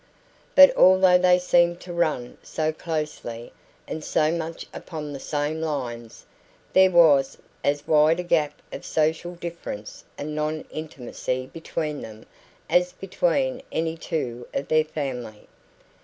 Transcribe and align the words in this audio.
But 0.55 0.75
although 0.75 1.19
they 1.19 1.37
seemed 1.37 1.79
to 1.81 1.93
run 1.93 2.39
so 2.41 2.73
closely, 2.73 3.53
and 3.87 4.03
so 4.03 4.31
much 4.31 4.65
upon 4.73 5.13
the 5.13 5.19
same 5.19 5.61
lines, 5.61 6.25
there 6.73 6.89
was 6.89 7.37
as 7.63 7.85
wide 7.85 8.19
a 8.19 8.23
gap 8.23 8.63
of 8.73 8.83
social 8.83 9.35
difference 9.35 10.03
and 10.17 10.33
non 10.33 10.61
intimacy 10.71 11.51
between 11.53 12.01
them 12.01 12.25
as 12.67 12.93
between 12.93 13.61
any 13.71 13.95
two 13.95 14.47
of 14.55 14.69
their 14.69 14.85
family. 14.85 15.47